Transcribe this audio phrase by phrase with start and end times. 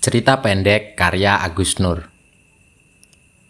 [0.00, 2.08] Cerita pendek karya Agus Nur.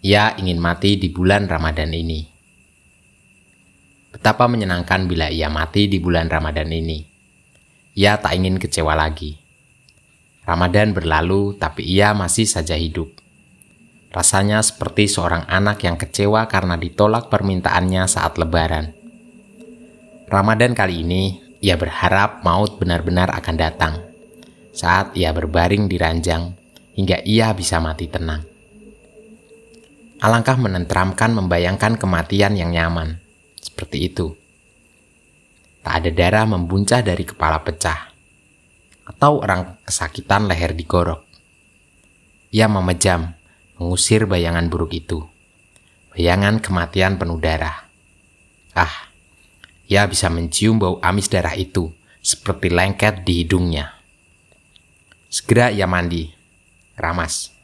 [0.03, 2.27] Ia ingin mati di bulan Ramadan ini.
[4.11, 7.07] Betapa menyenangkan bila ia mati di bulan Ramadan ini.
[7.95, 9.39] Ia tak ingin kecewa lagi.
[10.43, 13.15] Ramadan berlalu, tapi ia masih saja hidup.
[14.11, 18.91] Rasanya seperti seorang anak yang kecewa karena ditolak permintaannya saat Lebaran.
[20.27, 24.10] Ramadan kali ini, ia berharap maut benar-benar akan datang
[24.71, 26.55] saat ia berbaring di ranjang
[26.95, 28.47] hingga ia bisa mati tenang.
[30.21, 33.25] Alangkah menenteramkan membayangkan kematian yang nyaman,
[33.57, 34.37] seperti itu.
[35.81, 38.13] Tak ada darah membuncah dari kepala pecah,
[39.09, 41.25] atau orang kesakitan leher digorok.
[42.53, 43.33] Ia memejam,
[43.81, 45.25] mengusir bayangan buruk itu.
[46.13, 47.89] Bayangan kematian penuh darah.
[48.77, 49.09] Ah,
[49.89, 54.00] ia bisa mencium bau amis darah itu, seperti lengket di hidungnya.
[55.31, 56.27] Segera ia mandi,
[56.99, 57.55] ramas,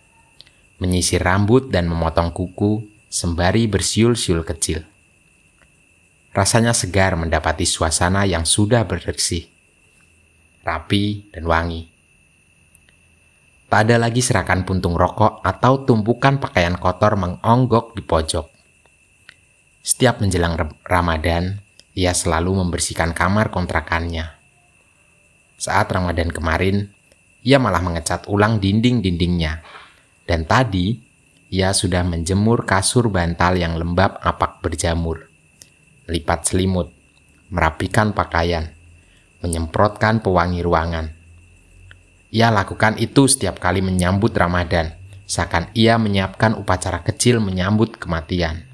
[0.78, 4.86] menyisir rambut dan memotong kuku sembari bersiul-siul kecil.
[6.30, 9.50] Rasanya segar mendapati suasana yang sudah bersih,
[10.62, 11.90] rapi, dan wangi.
[13.66, 18.46] Tak ada lagi serakan puntung rokok atau tumpukan pakaian kotor mengonggok di pojok.
[19.82, 20.54] Setiap menjelang
[20.86, 21.58] Ramadan,
[21.98, 24.38] ia selalu membersihkan kamar kontrakannya.
[25.58, 26.94] Saat Ramadan kemarin,
[27.46, 29.62] ia malah mengecat ulang dinding-dindingnya.
[30.26, 30.98] Dan tadi,
[31.54, 35.30] ia sudah menjemur kasur bantal yang lembab apak berjamur.
[36.10, 36.90] Lipat selimut,
[37.54, 38.74] merapikan pakaian,
[39.46, 41.14] menyemprotkan pewangi ruangan.
[42.34, 44.98] Ia lakukan itu setiap kali menyambut Ramadan,
[45.30, 48.66] seakan ia menyiapkan upacara kecil menyambut kematian.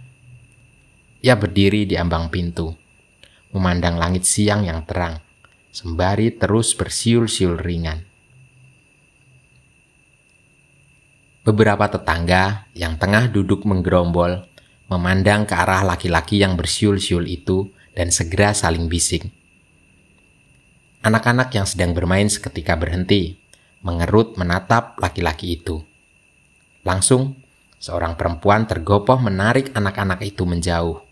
[1.20, 2.72] Ia berdiri di ambang pintu,
[3.52, 5.20] memandang langit siang yang terang,
[5.68, 8.11] sembari terus bersiul-siul ringan.
[11.42, 14.46] Beberapa tetangga yang tengah duduk menggerombol
[14.86, 17.66] memandang ke arah laki-laki yang bersiul-siul itu
[17.98, 19.26] dan segera saling bising.
[21.02, 23.42] Anak-anak yang sedang bermain seketika berhenti,
[23.82, 25.82] mengerut menatap laki-laki itu.
[26.86, 27.34] Langsung,
[27.82, 31.02] seorang perempuan tergopoh menarik anak-anak itu menjauh.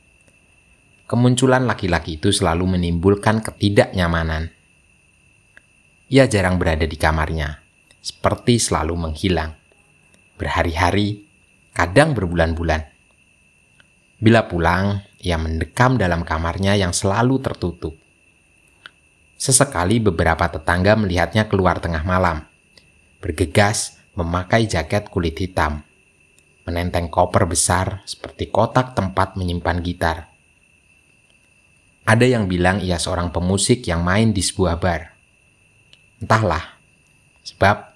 [1.10, 4.54] Kemunculan laki-laki itu selalu menimbulkan ketidaknyamanan.
[6.06, 7.66] Ia jarang berada di kamarnya,
[7.98, 9.58] seperti selalu menghilang
[10.40, 11.28] berhari-hari,
[11.76, 12.88] kadang berbulan-bulan.
[14.16, 17.92] Bila pulang, ia mendekam dalam kamarnya yang selalu tertutup.
[19.36, 22.44] Sesekali beberapa tetangga melihatnya keluar tengah malam,
[23.20, 25.84] bergegas memakai jaket kulit hitam,
[26.68, 30.18] menenteng koper besar seperti kotak tempat menyimpan gitar.
[32.04, 35.16] Ada yang bilang ia seorang pemusik yang main di sebuah bar.
[36.20, 36.76] Entahlah,
[37.40, 37.89] sebab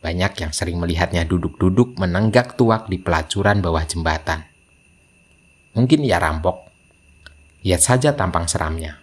[0.00, 4.48] banyak yang sering melihatnya duduk-duduk menenggak tuak di pelacuran bawah jembatan.
[5.76, 6.72] Mungkin ia rampok.
[7.60, 8.96] Lihat saja tampang seramnya.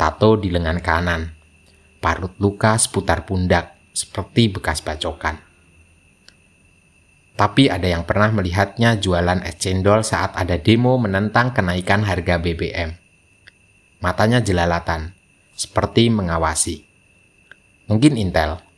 [0.00, 1.36] Tato di lengan kanan,
[2.00, 5.36] parut luka seputar pundak seperti bekas bacokan.
[7.36, 12.96] Tapi ada yang pernah melihatnya jualan es cendol saat ada demo menentang kenaikan harga BBM.
[14.00, 15.12] Matanya jelalatan,
[15.52, 16.88] seperti mengawasi.
[17.86, 18.71] Mungkin Intel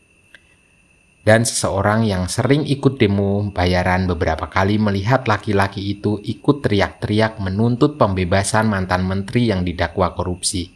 [1.24, 7.96] dan seseorang yang sering ikut demo bayaran beberapa kali melihat laki-laki itu ikut teriak-teriak menuntut
[7.96, 10.68] pembebasan mantan menteri yang didakwa korupsi.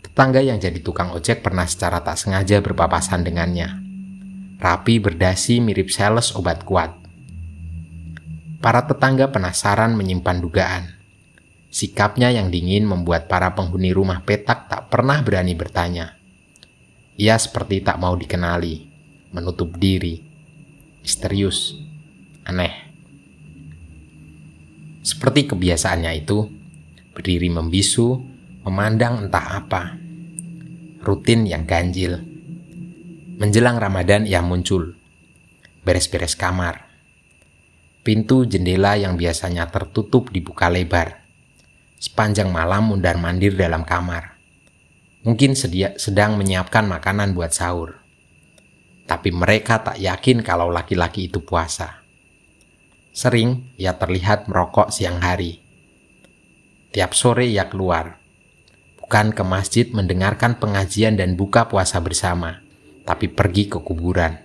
[0.00, 3.76] Tetangga yang jadi tukang ojek pernah secara tak sengaja berpapasan dengannya.
[4.56, 6.96] Rapi berdasi mirip sales obat kuat.
[8.64, 10.84] Para tetangga penasaran menyimpan dugaan.
[11.68, 16.21] Sikapnya yang dingin membuat para penghuni rumah petak tak pernah berani bertanya
[17.12, 18.88] ia seperti tak mau dikenali,
[19.36, 20.24] menutup diri,
[21.04, 21.76] misterius,
[22.48, 22.88] aneh.
[25.04, 26.48] Seperti kebiasaannya itu,
[27.12, 28.16] berdiri membisu,
[28.64, 29.98] memandang entah apa,
[31.04, 32.22] rutin yang ganjil.
[33.36, 34.96] Menjelang Ramadan ia muncul,
[35.84, 36.88] beres-beres kamar.
[38.02, 41.22] Pintu jendela yang biasanya tertutup dibuka lebar.
[42.02, 44.31] Sepanjang malam mundar-mandir dalam kamar
[45.22, 48.02] Mungkin sedia, sedang menyiapkan makanan buat sahur.
[49.06, 52.02] Tapi mereka tak yakin kalau laki-laki itu puasa.
[53.14, 55.62] Sering ia terlihat merokok siang hari.
[56.90, 58.18] Tiap sore ia keluar.
[58.98, 62.58] Bukan ke masjid mendengarkan pengajian dan buka puasa bersama,
[63.06, 64.42] tapi pergi ke kuburan.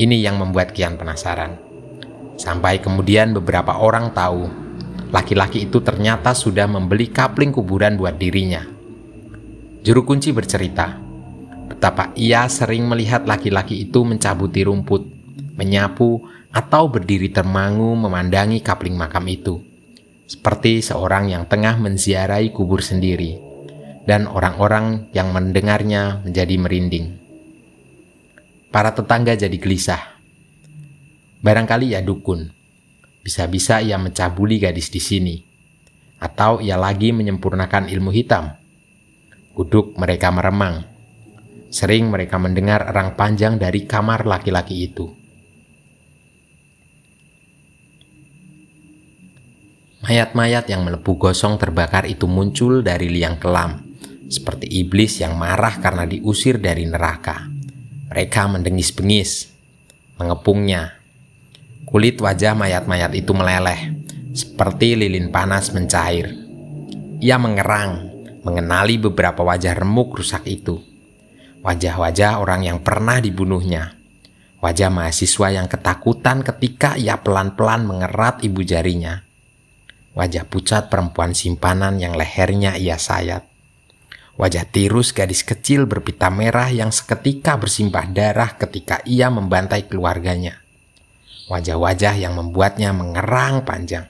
[0.00, 1.60] Ini yang membuat Kian penasaran.
[2.40, 4.48] Sampai kemudian beberapa orang tahu
[5.12, 8.71] laki-laki itu ternyata sudah membeli kapling kuburan buat dirinya
[9.82, 10.94] Juru kunci bercerita,
[11.66, 15.02] betapa ia sering melihat laki-laki itu mencabuti rumput,
[15.58, 16.22] menyapu,
[16.54, 19.58] atau berdiri termangu memandangi kapling makam itu,
[20.30, 23.42] seperti seorang yang tengah menziarahi kubur sendiri,
[24.06, 27.18] dan orang-orang yang mendengarnya menjadi merinding.
[28.70, 30.14] Para tetangga jadi gelisah.
[31.42, 32.54] Barangkali ia dukun.
[33.26, 35.36] Bisa-bisa ia mencabuli gadis di sini.
[36.22, 38.61] Atau ia lagi menyempurnakan ilmu hitam.
[39.52, 40.88] Kuduk mereka meremang.
[41.72, 45.12] Sering mereka mendengar erang panjang dari kamar laki-laki itu.
[50.02, 53.96] Mayat-mayat yang melepuh gosong terbakar itu muncul dari liang kelam,
[54.26, 57.46] seperti iblis yang marah karena diusir dari neraka.
[58.10, 59.48] Mereka mendengis-bengis,
[60.18, 61.00] mengepungnya.
[61.88, 63.94] Kulit wajah mayat-mayat itu meleleh,
[64.36, 66.34] seperti lilin panas mencair.
[67.22, 68.11] Ia mengerang,
[68.42, 70.82] mengenali beberapa wajah remuk rusak itu.
[71.62, 73.94] Wajah-wajah orang yang pernah dibunuhnya.
[74.62, 79.22] Wajah mahasiswa yang ketakutan ketika ia pelan-pelan mengerat ibu jarinya
[80.12, 83.48] wajah pucat perempuan simpanan yang lehernya ia sayat.
[84.40, 90.64] Wajah tirus gadis kecil berpita merah yang seketika bersimpah darah ketika ia membantai keluarganya.
[91.52, 94.08] Wajah-wajah yang membuatnya mengerang panjang.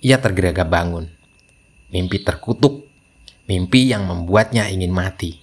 [0.00, 1.12] Ia tergeraga bangun.
[1.94, 2.90] Mimpi terkutuk.
[3.46, 5.38] Mimpi yang membuatnya ingin mati.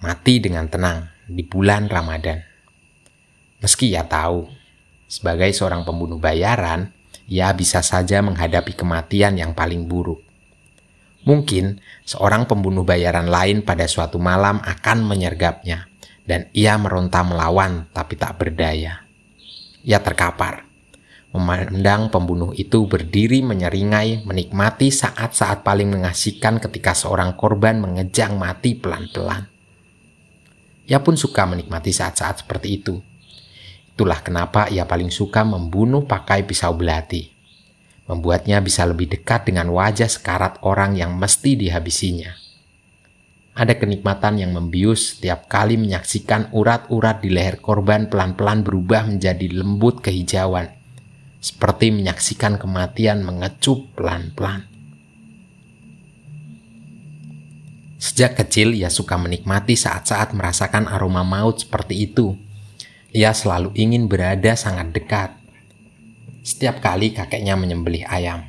[0.00, 2.40] Mati dengan tenang di bulan Ramadan.
[3.60, 4.48] Meski ia tahu,
[5.04, 6.96] sebagai seorang pembunuh bayaran,
[7.28, 10.24] ia bisa saja menghadapi kematian yang paling buruk.
[11.28, 15.92] Mungkin seorang pembunuh bayaran lain pada suatu malam akan menyergapnya,
[16.24, 19.04] dan ia meronta melawan tapi tak berdaya.
[19.84, 20.69] Ia terkapar,
[21.30, 29.46] memandang pembunuh itu berdiri menyeringai menikmati saat-saat paling mengasihkan ketika seorang korban mengejang mati pelan-pelan.
[30.90, 32.98] Ia pun suka menikmati saat-saat seperti itu
[34.00, 37.28] Itulah kenapa ia paling suka membunuh pakai pisau belati.
[38.08, 42.32] Membuatnya bisa lebih dekat dengan wajah sekarat orang yang mesti dihabisinya.
[43.52, 50.00] Ada kenikmatan yang membius setiap kali menyaksikan urat-urat di leher korban pelan-pelan berubah menjadi lembut
[50.00, 50.79] kehijauan.
[51.40, 54.68] Seperti menyaksikan kematian mengecup pelan-pelan.
[58.00, 62.36] Sejak kecil ia suka menikmati saat-saat merasakan aroma maut seperti itu
[63.10, 65.34] ia selalu ingin berada sangat dekat.
[66.46, 68.46] Setiap kali kakeknya menyembelih ayam.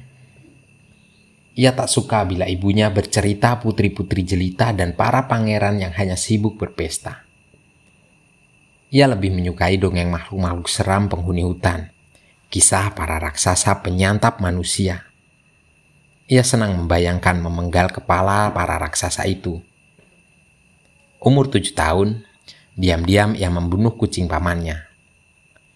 [1.58, 7.26] Ia tak suka bila ibunya bercerita putri-putri jelita dan para pangeran yang hanya sibuk berpesta.
[8.94, 11.90] Ia lebih menyukai dongeng makhluk-makhluk seram penghuni hutan,
[12.52, 15.08] kisah para raksasa penyantap manusia.
[16.28, 19.64] Ia senang membayangkan memenggal kepala para raksasa itu.
[21.24, 22.28] Umur tujuh tahun,
[22.82, 24.90] Diam-diam ia membunuh kucing pamannya.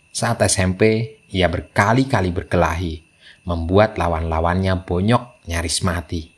[0.09, 3.05] Saat SMP, ia berkali-kali berkelahi,
[3.45, 6.33] membuat lawan-lawannya bonyok nyaris mati.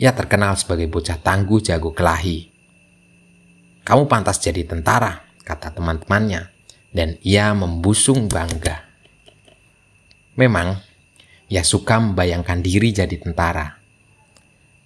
[0.00, 2.48] Ia terkenal sebagai bocah tangguh jago kelahi.
[3.84, 6.48] Kamu pantas jadi tentara, kata teman-temannya,
[6.96, 8.87] dan ia membusung bangga.
[10.38, 10.78] Memang,
[11.50, 13.74] ia suka membayangkan diri jadi tentara.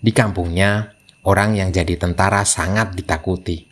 [0.01, 0.97] Di kampungnya,
[1.29, 3.69] orang yang jadi tentara sangat ditakuti.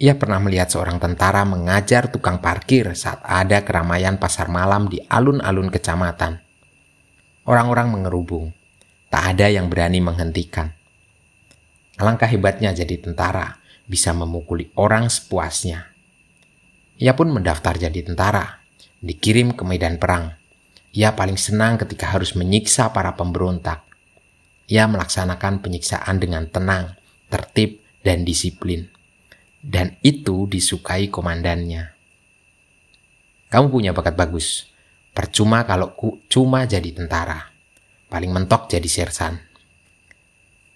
[0.00, 5.68] Ia pernah melihat seorang tentara mengajar tukang parkir saat ada keramaian pasar malam di alun-alun
[5.68, 6.40] kecamatan.
[7.44, 8.56] Orang-orang mengerubung.
[9.12, 10.72] Tak ada yang berani menghentikan.
[12.00, 15.92] Alangkah hebatnya jadi tentara, bisa memukuli orang sepuasnya.
[16.98, 18.64] Ia pun mendaftar jadi tentara,
[18.98, 20.43] dikirim ke medan perang.
[20.94, 23.82] Ia paling senang ketika harus menyiksa para pemberontak.
[24.70, 26.94] Ia melaksanakan penyiksaan dengan tenang,
[27.28, 28.94] tertib, dan disiplin
[29.64, 31.96] dan itu disukai komandannya.
[33.48, 34.68] Kamu punya bakat bagus.
[35.16, 37.48] Percuma kalau ku cuma jadi tentara.
[38.12, 39.40] Paling mentok jadi sersan.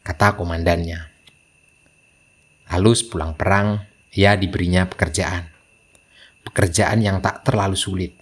[0.01, 1.21] Kata komandannya.
[2.73, 3.85] Lalu sepulang perang,
[4.17, 5.53] ia diberinya pekerjaan.
[6.49, 8.17] Pekerjaan yang tak terlalu sulit.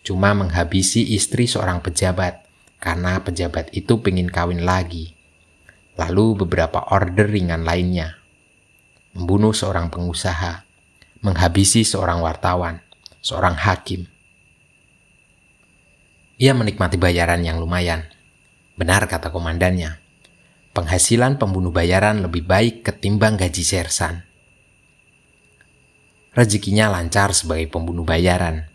[0.00, 2.44] Cuma menghabisi istri seorang pejabat
[2.80, 5.12] karena pejabat itu pengen kawin lagi.
[6.00, 8.20] Lalu beberapa order ringan lainnya
[9.14, 10.62] membunuh seorang pengusaha,
[11.22, 12.78] menghabisi seorang wartawan,
[13.18, 14.06] seorang hakim.
[16.40, 18.06] Ia menikmati bayaran yang lumayan.
[18.78, 20.00] Benar kata komandannya,
[20.72, 24.24] penghasilan pembunuh bayaran lebih baik ketimbang gaji sersan.
[26.32, 28.69] Rezekinya lancar sebagai pembunuh bayaran.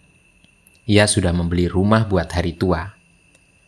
[0.85, 2.93] Ia sudah membeli rumah buat hari tua.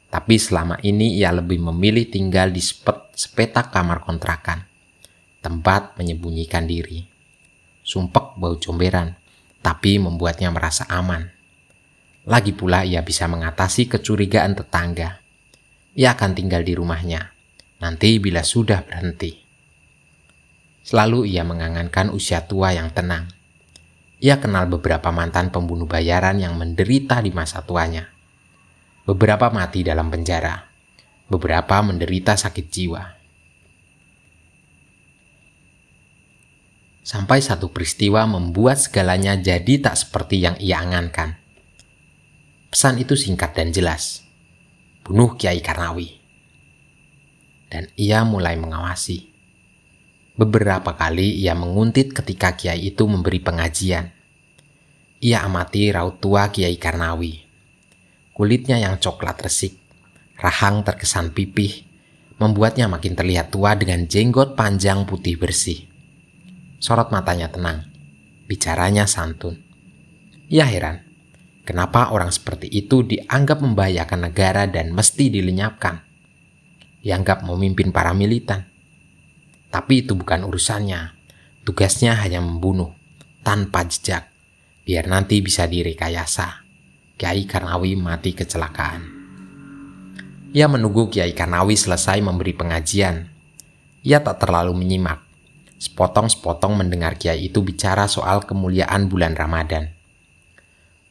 [0.08, 4.68] Tapi selama ini ia lebih memilih tinggal di sepet, sepetak kamar kontrakan
[5.48, 7.08] tempat menyembunyikan diri.
[7.80, 9.16] Sumpek bau comberan,
[9.64, 11.32] tapi membuatnya merasa aman.
[12.28, 15.24] Lagi pula ia bisa mengatasi kecurigaan tetangga.
[15.96, 17.32] Ia akan tinggal di rumahnya,
[17.80, 19.40] nanti bila sudah berhenti.
[20.84, 23.32] Selalu ia mengangankan usia tua yang tenang.
[24.18, 28.10] Ia kenal beberapa mantan pembunuh bayaran yang menderita di masa tuanya.
[29.06, 30.68] Beberapa mati dalam penjara,
[31.30, 33.04] beberapa menderita sakit jiwa.
[37.06, 41.40] Sampai satu peristiwa membuat segalanya jadi tak seperti yang ia angankan.
[42.68, 44.28] Pesan itu singkat dan jelas.
[45.08, 46.20] Bunuh Kiai Karnawi.
[47.72, 49.37] Dan ia mulai mengawasi.
[50.38, 54.13] Beberapa kali ia menguntit ketika Kiai itu memberi pengajian.
[55.17, 57.41] Ia amati raut tua Kiai Karnawi.
[58.38, 59.82] Kulitnya yang coklat resik,
[60.38, 61.89] rahang terkesan pipih,
[62.38, 65.89] membuatnya makin terlihat tua dengan jenggot panjang putih bersih.
[66.77, 67.89] Sorot matanya tenang.
[68.46, 69.58] Bicaranya santun.
[70.53, 71.01] Ia heran,
[71.65, 76.06] kenapa orang seperti itu dianggap membahayakan negara dan mesti dilenyapkan.
[77.01, 78.76] Dianggap memimpin para militan.
[79.77, 81.13] Tapi itu bukan urusannya.
[81.62, 82.98] Tugasnya hanya membunuh,
[83.46, 84.34] tanpa jejak,
[84.81, 86.65] biar nanti bisa direkayasa.
[87.13, 89.05] Kiai Karnawi mati kecelakaan.
[90.57, 93.29] Ia menunggu Kiai Karnawi selesai memberi pengajian.
[94.01, 95.27] Ia tak terlalu menyimak
[95.77, 99.93] sepotong-sepotong mendengar kiai itu bicara soal kemuliaan bulan Ramadan.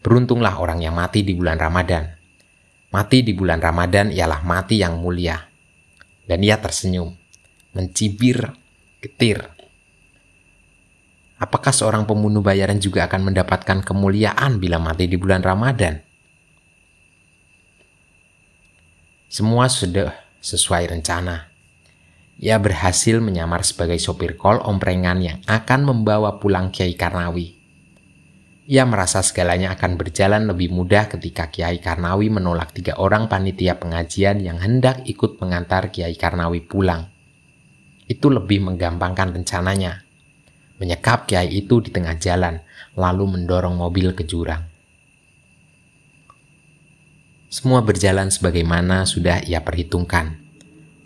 [0.02, 2.18] Beruntunglah orang yang mati di bulan Ramadan.
[2.90, 5.38] Mati di bulan Ramadan ialah mati yang mulia.
[6.26, 7.14] Dan ia tersenyum,
[7.76, 8.56] mencibir,
[9.04, 9.44] getir.
[11.36, 16.00] Apakah seorang pembunuh bayaran juga akan mendapatkan kemuliaan bila mati di bulan Ramadan?
[19.28, 21.56] Semua sudah sesuai rencana
[22.36, 27.56] ia berhasil menyamar sebagai sopir kol omprengan yang akan membawa pulang Kiai Karnawi.
[28.68, 34.44] Ia merasa segalanya akan berjalan lebih mudah ketika Kiai Karnawi menolak tiga orang panitia pengajian
[34.44, 37.08] yang hendak ikut mengantar Kiai Karnawi pulang.
[38.06, 40.06] Itu lebih menggampangkan rencananya.
[40.78, 42.62] Menyekap Kiai itu di tengah jalan,
[42.94, 44.62] lalu mendorong mobil ke jurang.
[47.50, 50.38] Semua berjalan sebagaimana sudah ia perhitungkan.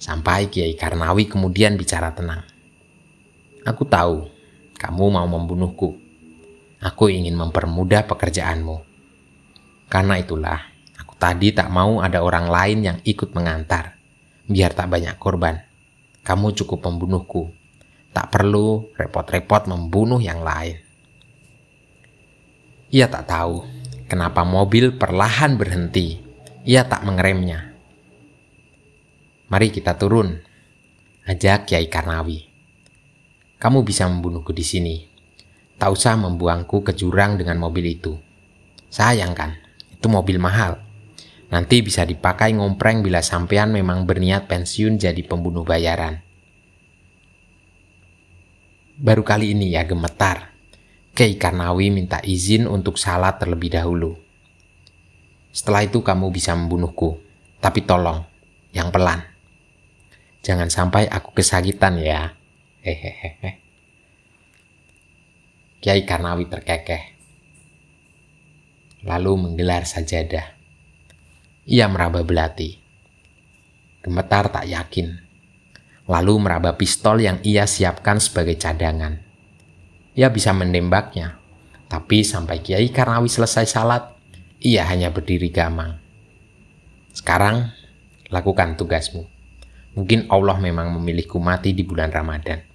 [0.00, 2.42] Sampai Kiai Karnawi kemudian bicara tenang.
[3.62, 4.26] Aku tahu
[4.74, 5.94] kamu mau membunuhku.
[6.80, 8.82] Aku ingin mempermudah pekerjaanmu.
[9.86, 10.58] Karena itulah,
[10.96, 14.00] aku tadi tak mau ada orang lain yang ikut mengantar.
[14.48, 15.69] Biar tak banyak korban.
[16.22, 17.50] Kamu cukup membunuhku.
[18.10, 20.78] Tak perlu repot-repot membunuh yang lain.
[22.90, 23.62] Ia tak tahu
[24.10, 26.18] kenapa mobil perlahan berhenti.
[26.66, 27.70] Ia tak mengeremnya
[29.50, 30.38] Mari kita turun.
[31.26, 32.46] Ajak Kiai Karnawi.
[33.58, 35.02] Kamu bisa membunuhku di sini.
[35.74, 38.14] Tak usah membuangku ke jurang dengan mobil itu.
[38.94, 39.58] Sayang kan,
[39.90, 40.78] itu mobil mahal.
[41.50, 46.22] Nanti bisa dipakai ngompreng bila sampean memang berniat pensiun jadi pembunuh bayaran.
[49.00, 50.54] Baru kali ini ya gemetar.
[51.10, 54.14] Kiai Karnawi minta izin untuk salat terlebih dahulu.
[55.50, 57.18] Setelah itu kamu bisa membunuhku.
[57.58, 58.24] Tapi tolong,
[58.70, 59.26] yang pelan.
[60.40, 62.38] Jangan sampai aku kesakitan ya.
[62.80, 63.58] Hehehe.
[65.82, 67.18] Kiai Karnawi terkekeh.
[69.02, 70.59] Lalu menggelar sajadah.
[71.70, 72.74] Ia meraba belati.
[74.02, 75.22] Gemetar tak yakin.
[76.10, 79.22] Lalu meraba pistol yang ia siapkan sebagai cadangan.
[80.18, 81.38] Ia bisa menembaknya.
[81.86, 84.02] Tapi sampai Kiai Karnawi selesai salat,
[84.58, 85.94] ia hanya berdiri gamang.
[87.14, 87.70] Sekarang,
[88.34, 89.30] lakukan tugasmu.
[89.94, 92.66] Mungkin Allah memang memilihku mati di bulan Ramadan.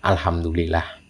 [0.00, 1.04] Alhamdulillah.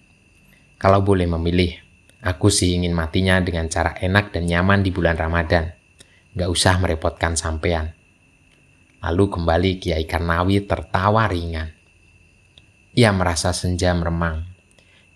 [0.75, 1.79] Kalau boleh memilih,
[2.19, 5.82] aku sih ingin matinya dengan cara enak dan nyaman di bulan Ramadan.
[6.33, 7.93] Gak usah merepotkan sampean.
[9.03, 11.73] Lalu kembali Kiai Karnawi tertawa ringan.
[12.97, 14.49] Ia merasa senja meremang.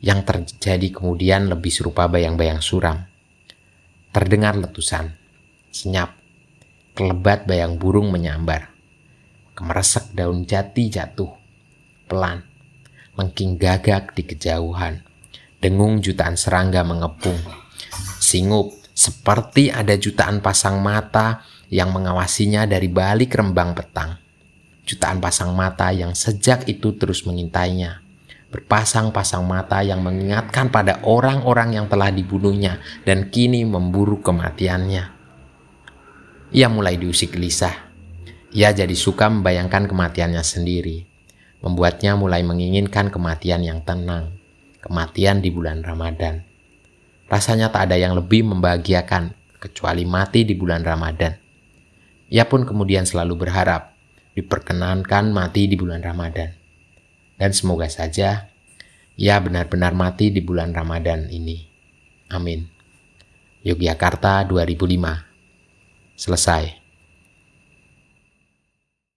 [0.00, 3.08] Yang terjadi kemudian lebih serupa bayang-bayang suram.
[4.12, 5.16] Terdengar letusan,
[5.73, 6.16] senyap,
[6.92, 8.76] kelebat bayang burung menyambar
[9.56, 11.32] kemeresek daun jati jatuh.
[12.06, 12.44] Pelan,
[13.16, 15.00] lengking gagak di kejauhan.
[15.56, 17.40] Dengung jutaan serangga mengepung.
[18.20, 24.16] Singup seperti ada jutaan pasang mata yang mengawasinya dari balik rembang petang.
[24.88, 28.00] Jutaan pasang mata yang sejak itu terus mengintainya.
[28.48, 35.12] Berpasang-pasang mata yang mengingatkan pada orang-orang yang telah dibunuhnya dan kini memburu kematiannya.
[36.56, 37.86] Ia mulai diusik gelisah
[38.56, 41.04] ia jadi suka membayangkan kematiannya sendiri.
[41.56, 44.38] membuatnya mulai menginginkan kematian yang tenang,
[44.78, 46.46] kematian di bulan Ramadan.
[47.26, 51.35] Rasanya tak ada yang lebih membahagiakan kecuali mati di bulan Ramadan.
[52.30, 53.95] Ia pun kemudian selalu berharap
[54.38, 56.54] diperkenankan mati di bulan Ramadan.
[57.35, 58.47] Dan semoga saja
[59.16, 61.66] ia benar-benar mati di bulan Ramadan ini.
[62.30, 62.68] Amin.
[63.66, 65.26] Yogyakarta 2005.
[66.14, 66.86] Selesai.